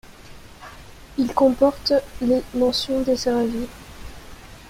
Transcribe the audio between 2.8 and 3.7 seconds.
desservies.